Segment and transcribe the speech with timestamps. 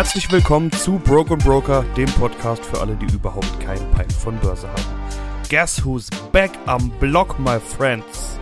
[0.00, 4.66] Herzlich willkommen zu Broke Broker, dem Podcast für alle, die überhaupt keinen Peil von Börse
[4.66, 4.82] haben.
[5.50, 8.38] Guess who's back am Block, my friends?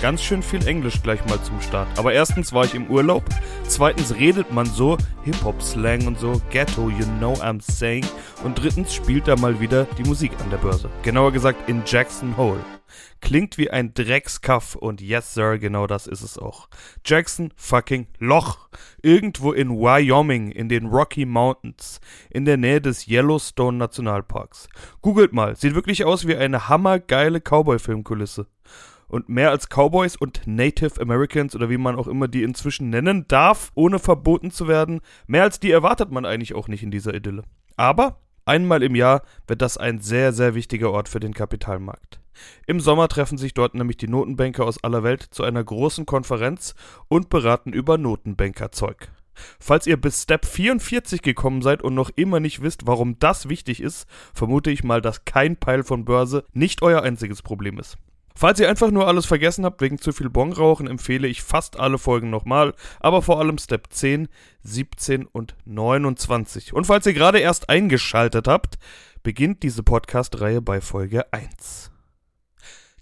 [0.00, 1.86] Ganz schön viel Englisch gleich mal zum Start.
[1.98, 3.24] Aber erstens war ich im Urlaub,
[3.68, 8.06] zweitens redet man so, Hip-Hop-Slang und so, Ghetto, you know I'm saying.
[8.42, 10.88] Und drittens spielt da mal wieder die Musik an der Börse.
[11.02, 12.64] Genauer gesagt in Jackson Hole.
[13.20, 16.68] Klingt wie ein Dreckskaff und yes, Sir, genau das ist es auch.
[17.04, 18.68] Jackson fucking Loch.
[19.02, 24.68] Irgendwo in Wyoming, in den Rocky Mountains, in der Nähe des Yellowstone Nationalparks.
[25.00, 28.46] Googelt mal, sieht wirklich aus wie eine hammergeile Cowboy-Filmkulisse.
[29.12, 33.26] Und mehr als Cowboys und Native Americans oder wie man auch immer die inzwischen nennen
[33.28, 37.12] darf, ohne verboten zu werden, mehr als die erwartet man eigentlich auch nicht in dieser
[37.12, 37.42] Idylle.
[37.76, 42.21] Aber einmal im Jahr wird das ein sehr, sehr wichtiger Ort für den Kapitalmarkt.
[42.66, 46.74] Im Sommer treffen sich dort nämlich die Notenbanker aus aller Welt zu einer großen Konferenz
[47.08, 49.10] und beraten über Notenbankerzeug.
[49.58, 53.82] Falls ihr bis Step 44 gekommen seid und noch immer nicht wisst, warum das wichtig
[53.82, 57.96] ist, vermute ich mal, dass kein Peil von Börse nicht euer einziges Problem ist.
[58.34, 61.98] Falls ihr einfach nur alles vergessen habt wegen zu viel Bonrauchen, empfehle ich fast alle
[61.98, 64.28] Folgen nochmal, aber vor allem Step 10,
[64.62, 66.72] 17 und 29.
[66.72, 68.78] Und falls ihr gerade erst eingeschaltet habt,
[69.22, 71.91] beginnt diese Podcast-Reihe bei Folge 1.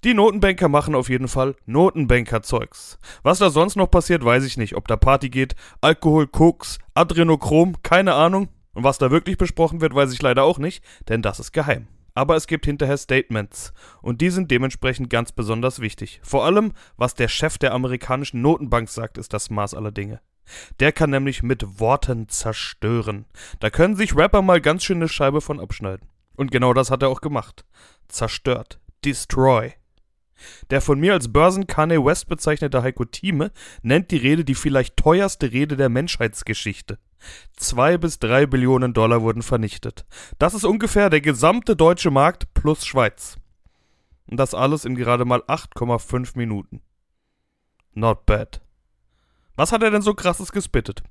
[0.02, 2.98] Die Notenbanker machen auf jeden Fall Notenbanker-Zeugs.
[3.22, 4.74] Was da sonst noch passiert, weiß ich nicht.
[4.74, 8.48] Ob da Party geht, Alkohol, Koks, Adrenochrom, keine Ahnung.
[8.72, 11.86] Und was da wirklich besprochen wird, weiß ich leider auch nicht, denn das ist geheim.
[12.14, 13.74] Aber es gibt hinterher Statements.
[14.00, 16.20] Und die sind dementsprechend ganz besonders wichtig.
[16.22, 20.20] Vor allem, was der Chef der amerikanischen Notenbank sagt, ist das Maß aller Dinge.
[20.80, 23.26] Der kann nämlich mit Worten zerstören.
[23.60, 26.08] Da können sich Rapper mal ganz schön eine Scheibe von abschneiden.
[26.36, 27.66] Und genau das hat er auch gemacht.
[28.08, 28.80] Zerstört.
[29.04, 29.74] Destroy.
[30.70, 33.50] Der von mir als Börsen Kanye West bezeichnete Heiko Thieme
[33.82, 36.98] nennt die Rede die vielleicht teuerste Rede der Menschheitsgeschichte.
[37.56, 40.06] Zwei bis drei Billionen Dollar wurden vernichtet.
[40.38, 43.36] Das ist ungefähr der gesamte deutsche Markt plus Schweiz.
[44.26, 46.82] Und das alles in gerade mal 8,5 Minuten.
[47.92, 48.60] Not bad.
[49.56, 51.02] Was hat er denn so krasses gespittet?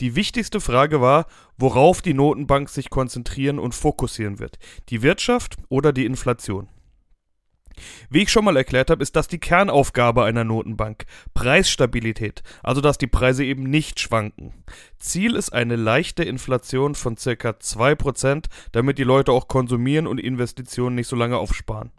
[0.00, 1.26] Die wichtigste Frage war,
[1.56, 4.58] worauf die Notenbank sich konzentrieren und fokussieren wird.
[4.88, 6.68] Die Wirtschaft oder die Inflation?
[8.08, 11.04] Wie ich schon mal erklärt habe, ist das die Kernaufgabe einer Notenbank.
[11.34, 14.52] Preisstabilität, also dass die Preise eben nicht schwanken.
[14.98, 17.50] Ziel ist eine leichte Inflation von ca.
[17.50, 21.90] 2%, damit die Leute auch konsumieren und Investitionen nicht so lange aufsparen.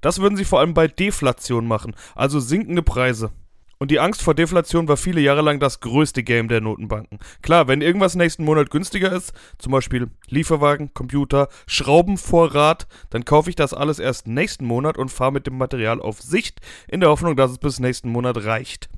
[0.00, 3.30] Das würden sie vor allem bei Deflation machen, also sinkende Preise.
[3.78, 7.18] Und die Angst vor Deflation war viele Jahre lang das größte Game der Notenbanken.
[7.42, 13.56] Klar, wenn irgendwas nächsten Monat günstiger ist, zum Beispiel Lieferwagen, Computer, Schraubenvorrat, dann kaufe ich
[13.56, 17.36] das alles erst nächsten Monat und fahre mit dem Material auf Sicht, in der Hoffnung,
[17.36, 18.88] dass es bis nächsten Monat reicht.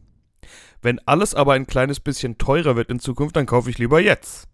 [0.80, 4.46] Wenn alles aber ein kleines bisschen teurer wird in Zukunft, dann kaufe ich lieber jetzt.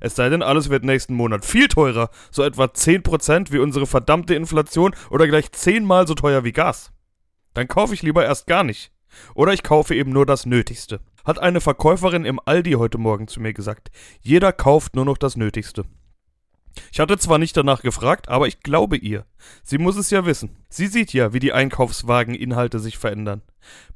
[0.00, 4.34] Es sei denn, alles wird nächsten Monat viel teurer, so etwa 10% wie unsere verdammte
[4.34, 6.92] Inflation oder gleich zehnmal so teuer wie Gas.
[7.54, 8.93] Dann kaufe ich lieber erst gar nicht.
[9.34, 11.00] Oder ich kaufe eben nur das Nötigste.
[11.24, 13.90] Hat eine Verkäuferin im Aldi heute Morgen zu mir gesagt.
[14.20, 15.84] Jeder kauft nur noch das Nötigste.
[16.92, 19.24] Ich hatte zwar nicht danach gefragt, aber ich glaube ihr.
[19.62, 20.56] Sie muss es ja wissen.
[20.68, 23.42] Sie sieht ja, wie die Einkaufswageninhalte sich verändern.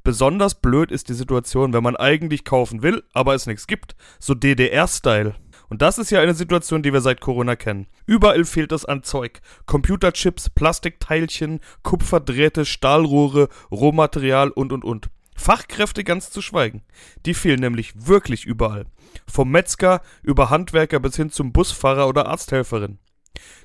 [0.03, 3.95] Besonders blöd ist die Situation, wenn man eigentlich kaufen will, aber es nichts gibt.
[4.19, 5.35] So DDR-Style.
[5.69, 7.87] Und das ist ja eine Situation, die wir seit Corona kennen.
[8.05, 9.39] Überall fehlt es an Zeug.
[9.67, 15.09] Computerchips, Plastikteilchen, Kupferdrähte, Stahlrohre, Rohmaterial und und und.
[15.35, 16.83] Fachkräfte ganz zu schweigen.
[17.25, 18.85] Die fehlen nämlich wirklich überall.
[19.25, 22.99] Vom Metzger über Handwerker bis hin zum Busfahrer oder Arzthelferin.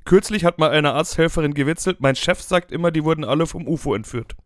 [0.05, 3.95] Kürzlich hat mal eine Arzthelferin gewitzelt, mein Chef sagt immer, die wurden alle vom UFO
[3.95, 4.37] entführt.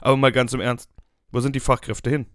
[0.00, 0.90] Aber mal ganz im Ernst,
[1.32, 2.26] wo sind die Fachkräfte hin?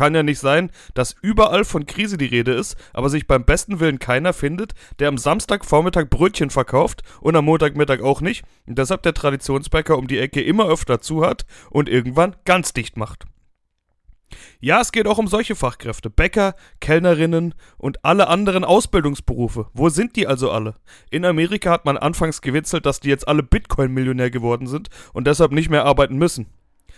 [0.00, 3.80] Kann ja nicht sein, dass überall von Krise die Rede ist, aber sich beim besten
[3.80, 9.02] Willen keiner findet, der am Samstagvormittag Brötchen verkauft und am Montagmittag auch nicht und deshalb
[9.02, 13.26] der Traditionsbäcker um die Ecke immer öfter zu hat und irgendwann ganz dicht macht.
[14.58, 19.66] Ja, es geht auch um solche Fachkräfte, Bäcker, Kellnerinnen und alle anderen Ausbildungsberufe.
[19.74, 20.76] Wo sind die also alle?
[21.10, 25.52] In Amerika hat man anfangs gewitzelt, dass die jetzt alle Bitcoin-Millionär geworden sind und deshalb
[25.52, 26.46] nicht mehr arbeiten müssen.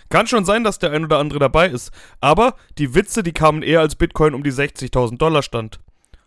[0.09, 1.91] Kann schon sein, dass der ein oder andere dabei ist.
[2.21, 5.81] Aber die Witze, die kamen eher als Bitcoin um die 60.000 Dollar stand.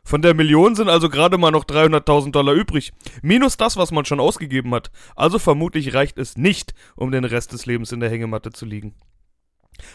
[0.03, 2.93] Von der Million sind also gerade mal noch 300.000 Dollar übrig.
[3.23, 4.91] Minus das, was man schon ausgegeben hat.
[5.15, 8.93] Also vermutlich reicht es nicht, um den Rest des Lebens in der Hängematte zu liegen.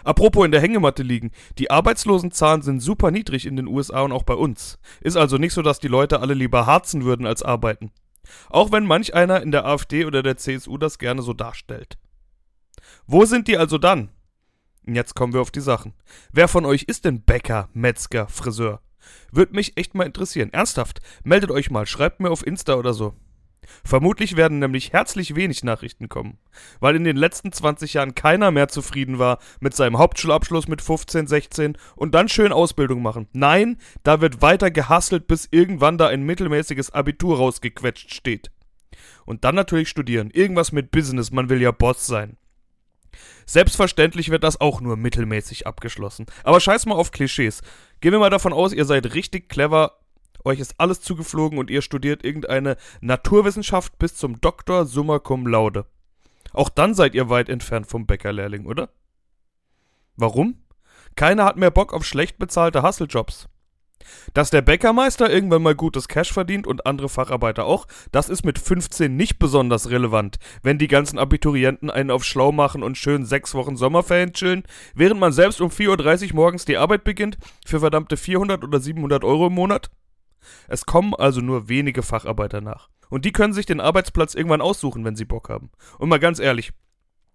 [0.05, 4.25] Apropos in der Hängematte liegen, die Arbeitslosenzahlen sind super niedrig in den USA und auch
[4.25, 4.79] bei uns.
[5.01, 7.93] Ist also nicht so, dass die Leute alle lieber harzen würden als arbeiten.
[8.49, 11.99] Auch wenn manch einer in der AfD oder der CSU das gerne so darstellt.
[13.07, 14.11] Wo sind die also dann?
[14.87, 15.95] Jetzt kommen wir auf die Sachen.
[16.33, 18.81] Wer von euch ist denn Bäcker, Metzger, Friseur?
[19.31, 20.53] Würde mich echt mal interessieren.
[20.53, 23.15] Ernsthaft, meldet euch mal, schreibt mir auf Insta oder so.
[23.85, 26.39] Vermutlich werden nämlich herzlich wenig Nachrichten kommen,
[26.81, 31.27] weil in den letzten 20 Jahren keiner mehr zufrieden war mit seinem Hauptschulabschluss mit 15,
[31.27, 33.29] 16 und dann schön Ausbildung machen.
[33.33, 38.51] Nein, da wird weiter gehasselt, bis irgendwann da ein mittelmäßiges Abitur rausgequetscht steht.
[39.25, 40.31] Und dann natürlich studieren.
[40.31, 42.37] Irgendwas mit Business, man will ja Boss sein.
[43.51, 46.27] Selbstverständlich wird das auch nur mittelmäßig abgeschlossen.
[46.45, 47.63] Aber scheiß mal auf Klischees.
[48.01, 49.99] Gehen wir mal davon aus, ihr seid richtig clever,
[50.45, 55.87] euch ist alles zugeflogen und ihr studiert irgendeine Naturwissenschaft bis zum Doktor summa cum laude.
[56.53, 58.91] Auch dann seid ihr weit entfernt vom Bäckerlehrling, oder?
[60.15, 60.63] Warum?
[61.17, 63.49] Keiner hat mehr Bock auf schlecht bezahlte Hustle-Jobs.
[64.35, 68.59] Dass der Bäckermeister irgendwann mal gutes Cash verdient und andere Facharbeiter auch, das ist mit
[68.59, 73.55] 15 nicht besonders relevant, wenn die ganzen Abiturienten einen auf schlau machen und schön sechs
[73.55, 74.65] Wochen Sommerferien chillen,
[74.95, 79.25] während man selbst um 4.30 Uhr morgens die Arbeit beginnt, für verdammte 400 oder 700
[79.25, 79.91] Euro im Monat?
[80.69, 82.89] Es kommen also nur wenige Facharbeiter nach.
[83.09, 85.71] Und die können sich den Arbeitsplatz irgendwann aussuchen, wenn sie Bock haben.
[85.99, 86.73] Und mal ganz ehrlich,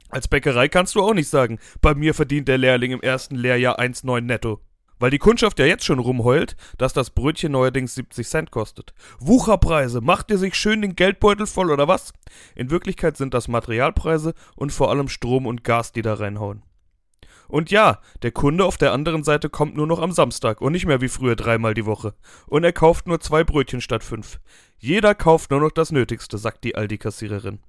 [0.10, 3.80] als Bäckerei kannst du auch nicht sagen, bei mir verdient der Lehrling im ersten Lehrjahr
[3.80, 4.62] 1,9 netto.
[5.00, 8.94] Weil die Kundschaft ja jetzt schon rumheult, dass das Brötchen neuerdings 70 Cent kostet.
[9.20, 12.14] Wucherpreise, macht ihr sich schön den Geldbeutel voll oder was?
[12.56, 16.64] In Wirklichkeit sind das Materialpreise und vor allem Strom und Gas, die da reinhauen.
[17.48, 20.86] Und ja, der Kunde auf der anderen Seite kommt nur noch am Samstag und nicht
[20.86, 22.16] mehr wie früher dreimal die Woche.
[22.48, 24.40] Und er kauft nur zwei Brötchen statt fünf.
[24.78, 27.60] Jeder kauft nur noch das Nötigste, sagt die Aldi-Kassiererin.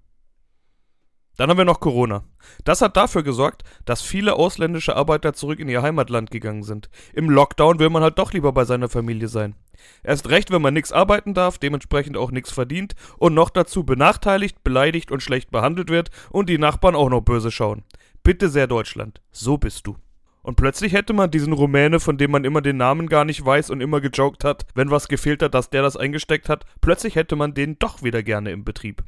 [1.36, 2.24] Dann haben wir noch Corona.
[2.64, 6.88] Das hat dafür gesorgt, dass viele ausländische Arbeiter zurück in ihr Heimatland gegangen sind.
[7.12, 9.54] Im Lockdown will man halt doch lieber bei seiner Familie sein.
[10.02, 14.64] Erst recht, wenn man nichts arbeiten darf, dementsprechend auch nichts verdient und noch dazu benachteiligt,
[14.64, 17.84] beleidigt und schlecht behandelt wird und die Nachbarn auch noch böse schauen.
[18.22, 19.96] Bitte sehr Deutschland, so bist du.
[20.42, 23.68] Und plötzlich hätte man diesen Rumäne, von dem man immer den Namen gar nicht weiß
[23.70, 27.34] und immer gejoked hat, wenn was gefehlt hat, dass der das eingesteckt hat, plötzlich hätte
[27.34, 29.02] man den doch wieder gerne im Betrieb.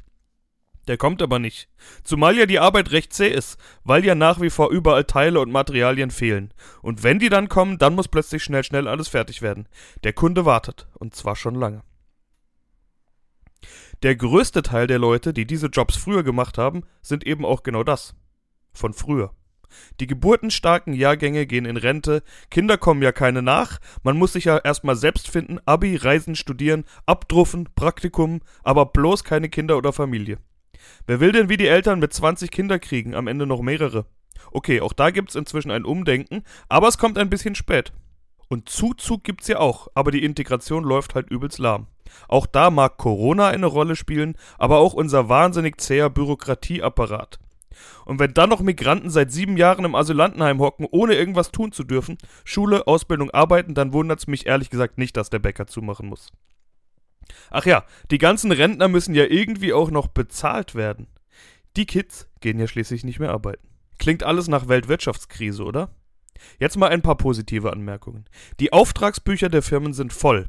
[0.89, 1.69] Der kommt aber nicht.
[2.03, 5.53] Zumal ja die Arbeit recht zäh ist, weil ja nach wie vor überall Teile und
[5.53, 6.55] Materialien fehlen.
[6.81, 9.69] Und wenn die dann kommen, dann muss plötzlich schnell, schnell alles fertig werden.
[10.03, 10.89] Der Kunde wartet.
[10.95, 11.83] Und zwar schon lange.
[14.03, 17.85] Der größte Teil der Leute, die diese Jobs früher gemacht haben, sind eben auch genau
[17.85, 18.15] das.
[18.73, 19.35] Von früher.
[20.01, 24.57] Die geburtenstarken Jahrgänge gehen in Rente, Kinder kommen ja keine nach, man muss sich ja
[24.57, 30.39] erstmal selbst finden, Abi, Reisen, Studieren, Abdruffen, Praktikum, aber bloß keine Kinder oder Familie.
[31.07, 34.07] Wer will denn wie die Eltern mit 20 Kinder kriegen, am Ende noch mehrere?
[34.53, 37.93] Okay, auch da gibt's inzwischen ein Umdenken, aber es kommt ein bisschen spät.
[38.49, 41.87] Und Zuzug gibt's ja auch, aber die Integration läuft halt übelst lahm.
[42.29, 47.39] Auch da mag Corona eine Rolle spielen, aber auch unser wahnsinnig zäher Bürokratieapparat.
[48.07, 51.85] Und wenn dann noch Migranten seit sieben Jahren im Asylantenheim hocken, ohne irgendwas tun zu
[51.85, 56.33] dürfen, Schule, Ausbildung, Arbeiten, dann wundert's mich ehrlich gesagt nicht, dass der Bäcker zumachen muss.
[57.51, 61.09] Ach ja, die ganzen Rentner müssen ja irgendwie auch noch bezahlt werden.
[61.77, 63.69] Die Kids gehen ja schließlich nicht mehr arbeiten.
[63.99, 65.91] Klingt alles nach Weltwirtschaftskrise, oder?
[66.59, 68.27] Jetzt mal ein paar positive Anmerkungen.
[68.61, 70.47] Die Auftragsbücher der Firmen sind voll.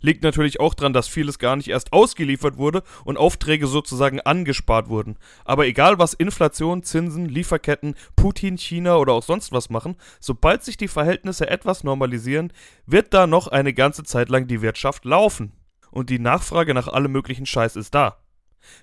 [0.00, 4.88] Liegt natürlich auch dran, dass vieles gar nicht erst ausgeliefert wurde und Aufträge sozusagen angespart
[4.88, 5.16] wurden.
[5.46, 10.76] Aber egal was Inflation, Zinsen, Lieferketten, Putin, China oder auch sonst was machen, sobald sich
[10.76, 12.52] die Verhältnisse etwas normalisieren,
[12.84, 15.52] wird da noch eine ganze Zeit lang die Wirtschaft laufen
[15.94, 18.18] und die Nachfrage nach allem möglichen Scheiß ist da.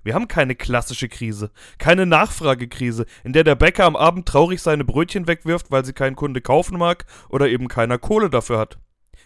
[0.04, 4.86] Wir haben keine klassische Krise, keine Nachfragekrise, in der der Bäcker am Abend traurig seine
[4.86, 8.80] Brötchen wegwirft, weil sie kein Kunde kaufen mag oder eben keiner Kohle dafür hat.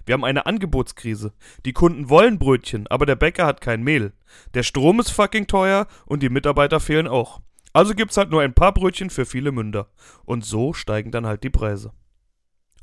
[0.06, 1.34] Wir haben eine Angebotskrise.
[1.65, 4.13] Die Kunden wollen Brötchen, aber der Bäcker hat kein Mehl.
[4.54, 7.42] Der Strom ist fucking teuer und die Mitarbeiter fehlen auch.
[7.74, 9.89] Also gibt's halt nur ein paar Brötchen für viele Münder.
[10.24, 11.92] Und so steigen dann halt die Preise.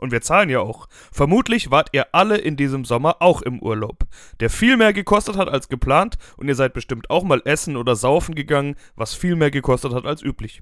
[0.02, 0.88] Und wir zahlen ja auch.
[1.12, 4.08] Vermutlich wart ihr alle in diesem Sommer auch im Urlaub,
[4.40, 7.94] der viel mehr gekostet hat als geplant und ihr seid bestimmt auch mal essen oder
[7.94, 10.60] saufen gegangen, was viel mehr gekostet hat als üblich.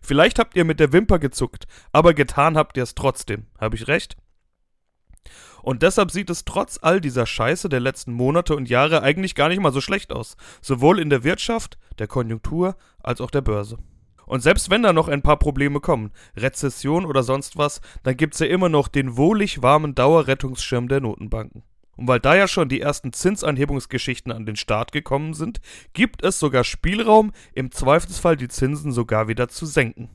[0.00, 3.48] Vielleicht habt ihr mit der Wimper gezuckt, aber getan habt ihr es trotzdem.
[3.58, 4.16] Habe ich recht?
[5.60, 9.50] Und deshalb sieht es trotz all dieser Scheiße der letzten Monate und Jahre eigentlich gar
[9.50, 10.38] nicht mal so schlecht aus.
[10.62, 13.76] Sowohl in der Wirtschaft, der Konjunktur als auch der Börse.
[14.30, 18.38] Und selbst wenn da noch ein paar Probleme kommen, Rezession oder sonst was, dann gibt's
[18.38, 21.64] ja immer noch den wohlig warmen Dauerrettungsschirm der Notenbanken.
[21.96, 25.60] Und weil da ja schon die ersten Zinsanhebungsgeschichten an den Start gekommen sind,
[25.94, 30.10] gibt es sogar Spielraum, im Zweifelsfall die Zinsen sogar wieder zu senken.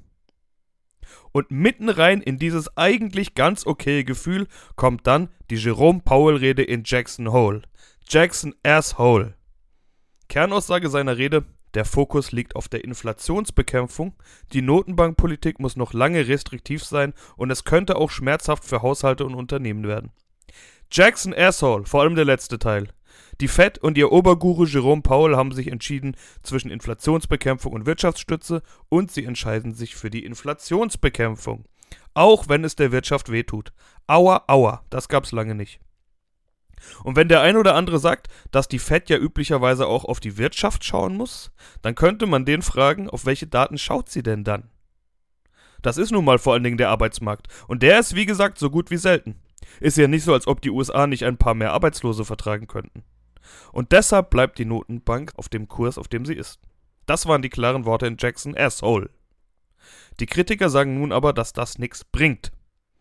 [1.34, 6.84] Und mitten rein in dieses eigentlich ganz okaye Gefühl kommt dann die Jerome Powell-Rede in
[6.86, 7.64] Jackson Hole.
[8.08, 9.34] Jackson Asshole.
[10.30, 11.44] Kernaussage seiner Rede:
[11.75, 14.15] der Fokus liegt auf der Inflationsbekämpfung,
[14.53, 19.36] die Notenbankpolitik muss noch lange restriktiv sein und es könnte auch schmerzhaft für Haushalte und
[19.36, 20.12] Unternehmen werden.
[20.91, 22.88] Jackson Asshole, vor allem der letzte Teil.
[23.41, 29.12] Die Fed und ihr Oberguru Jerome Powell haben sich entschieden zwischen Inflationsbekämpfung und Wirtschaftsstütze und
[29.12, 31.65] sie entscheiden sich für die Inflationsbekämpfung.
[32.13, 33.74] Auch wenn es der Wirtschaft wehtut.
[34.08, 35.82] Aua, aua, das gab's lange nicht.
[37.03, 40.38] Und wenn der ein oder andere sagt, dass die Fed ja üblicherweise auch auf die
[40.38, 41.51] Wirtschaft schauen muss,
[41.82, 44.70] dann könnte man den fragen, auf welche Daten schaut sie denn dann?
[45.82, 47.48] Das ist nun mal vor allen Dingen der Arbeitsmarkt.
[47.67, 49.41] Und der ist, wie gesagt, so gut wie selten.
[49.79, 53.03] Ist ja nicht so, als ob die USA nicht ein paar mehr Arbeitslose vertragen könnten.
[53.72, 56.60] Und deshalb bleibt die Notenbank auf dem Kurs, auf dem sie ist.
[57.05, 59.10] Das waren die klaren Worte in Jackson Asshole.
[60.20, 62.51] Die Kritiker sagen nun aber, dass das nichts bringt.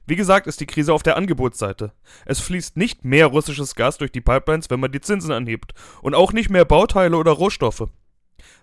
[0.07, 1.93] Wie gesagt, ist die Krise auf der Angebotsseite.
[2.27, 5.73] Es fließt nicht mehr russisches Gas durch die Pipelines, wenn man die Zinsen anhebt.
[6.03, 7.89] Und auch nicht mehr Bauteile oder Rohstoffe.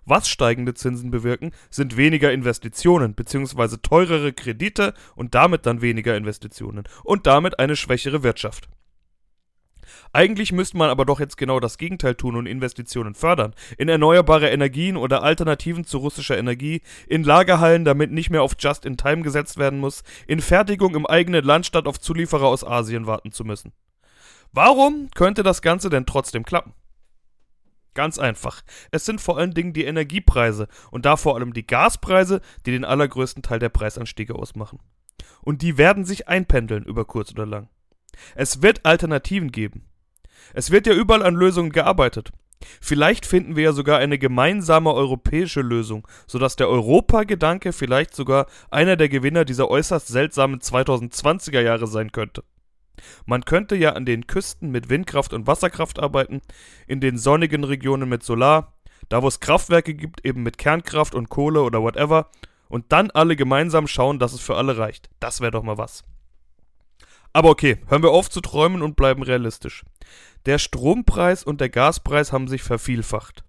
[0.06, 3.78] Was steigende Zinsen bewirken, sind weniger Investitionen bzw.
[3.82, 8.70] teurere Kredite und damit dann weniger Investitionen und damit eine schwächere Wirtschaft.
[10.14, 13.54] Eigentlich müsste man aber doch jetzt genau das Gegenteil tun und Investitionen fördern.
[13.78, 19.22] In erneuerbare Energien oder Alternativen zu russischer Energie, in Lagerhallen, damit nicht mehr auf Just-in-Time
[19.22, 23.46] gesetzt werden muss, in Fertigung im eigenen Land statt auf Zulieferer aus Asien warten zu
[23.46, 23.72] müssen.
[24.52, 26.74] Warum könnte das Ganze denn trotzdem klappen?
[27.94, 28.62] Ganz einfach.
[28.92, 32.86] Es sind vor allen Dingen die Energiepreise und da vor allem die Gaspreise, die den
[32.86, 34.80] allergrößten Teil der Preisanstiege ausmachen.
[35.42, 37.70] Und die werden sich einpendeln über kurz oder lang.
[38.36, 39.91] Es wird Alternativen geben.
[40.54, 42.32] Es wird ja überall an Lösungen gearbeitet.
[42.80, 48.96] Vielleicht finden wir ja sogar eine gemeinsame europäische Lösung, sodass der Europagedanke vielleicht sogar einer
[48.96, 52.44] der Gewinner dieser äußerst seltsamen 2020er Jahre sein könnte.
[53.26, 56.42] Man könnte ja an den Küsten mit Windkraft und Wasserkraft arbeiten,
[56.88, 58.74] in den sonnigen Regionen mit Solar,
[59.10, 62.30] da wo es Kraftwerke gibt, eben mit Kernkraft und Kohle oder whatever,
[62.68, 65.10] und dann alle gemeinsam schauen, dass es für alle reicht.
[65.20, 66.04] Das wäre doch mal was.
[67.34, 69.84] Aber okay, hören wir auf zu träumen und bleiben realistisch.
[70.46, 73.44] Der Strompreis und der Gaspreis haben sich vervielfacht.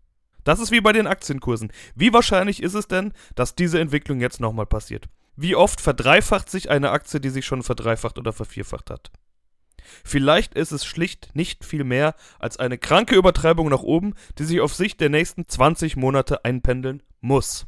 [0.45, 1.73] Das ist wie bei den Aktienkursen.
[1.95, 5.09] Wie wahrscheinlich ist es denn, dass diese Entwicklung jetzt nochmal passiert?
[5.37, 9.11] Wie oft verdreifacht sich eine Aktie, die sich schon verdreifacht oder vervierfacht hat?
[10.05, 14.61] Vielleicht ist es schlicht nicht viel mehr als eine kranke Übertreibung nach oben, die sich
[14.61, 17.67] auf Sicht der nächsten 20 Monate einpendeln muss.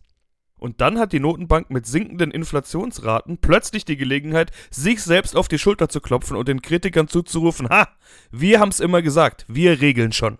[0.65, 5.59] Und dann hat die Notenbank mit sinkenden Inflationsraten plötzlich die Gelegenheit, sich selbst auf die
[5.59, 7.87] Schulter zu klopfen und den Kritikern zuzurufen, ha,
[8.31, 10.39] wir haben's immer gesagt, wir regeln schon.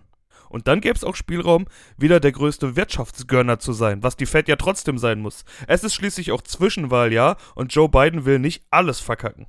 [0.49, 4.47] Und dann gäbe es auch Spielraum, wieder der größte Wirtschaftsgönner zu sein, was die Fed
[4.47, 5.45] ja trotzdem sein muss.
[5.67, 9.45] Es ist schließlich auch Zwischenwahljahr und Joe Biden will nicht alles verkacken.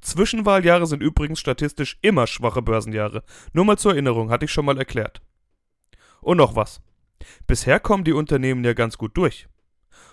[0.00, 3.24] Zwischenwahljahre sind übrigens statistisch immer schwache Börsenjahre.
[3.52, 5.20] Nur mal zur Erinnerung, hatte ich schon mal erklärt.
[6.22, 6.80] Und noch was.
[7.46, 9.48] Bisher kommen die Unternehmen ja ganz gut durch.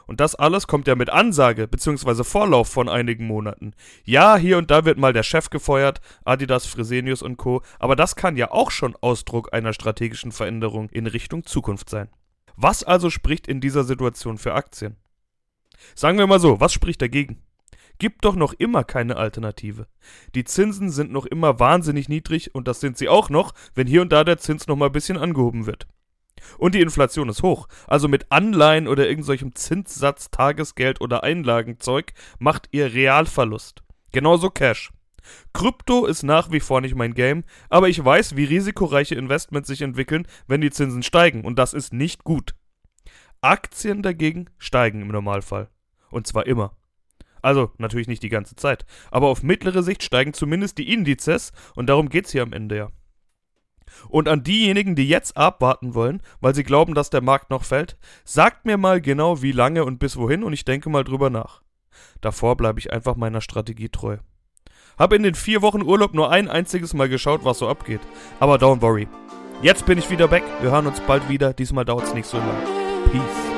[0.07, 2.23] Und das alles kommt ja mit Ansage bzw.
[2.23, 3.73] Vorlauf von einigen Monaten.
[4.03, 8.15] Ja, hier und da wird mal der Chef gefeuert, Adidas, Fresenius und Co., aber das
[8.15, 12.09] kann ja auch schon Ausdruck einer strategischen Veränderung in Richtung Zukunft sein.
[12.55, 14.97] Was also spricht in dieser Situation für Aktien?
[15.95, 17.41] Sagen wir mal so, was spricht dagegen?
[17.99, 19.87] Gibt doch noch immer keine Alternative.
[20.33, 24.01] Die Zinsen sind noch immer wahnsinnig niedrig und das sind sie auch noch, wenn hier
[24.01, 25.87] und da der Zins noch mal ein bisschen angehoben wird.
[26.57, 27.67] Und die Inflation ist hoch.
[27.87, 33.83] Also mit Anleihen oder irgendwelchem Zinssatz, Tagesgeld oder Einlagenzeug macht ihr Realverlust.
[34.11, 34.91] Genauso Cash.
[35.53, 39.81] Krypto ist nach wie vor nicht mein Game, aber ich weiß, wie risikoreiche Investments sich
[39.81, 42.55] entwickeln, wenn die Zinsen steigen, und das ist nicht gut.
[43.41, 45.69] Aktien dagegen steigen im Normalfall.
[46.09, 46.75] Und zwar immer.
[47.41, 51.87] Also natürlich nicht die ganze Zeit, aber auf mittlere Sicht steigen zumindest die Indizes und
[51.87, 52.91] darum geht's hier am Ende ja.
[54.09, 57.97] Und an diejenigen, die jetzt abwarten wollen, weil sie glauben, dass der Markt noch fällt,
[58.23, 61.61] sagt mir mal genau, wie lange und bis wohin und ich denke mal drüber nach.
[62.21, 64.17] Davor bleibe ich einfach meiner Strategie treu.
[64.97, 68.01] Hab in den vier Wochen Urlaub nur ein einziges Mal geschaut, was so abgeht.
[68.39, 69.07] Aber don't worry.
[69.61, 70.43] Jetzt bin ich wieder weg.
[70.61, 71.53] Wir hören uns bald wieder.
[71.53, 72.57] Diesmal dauert's nicht so lang.
[73.11, 73.48] Peace.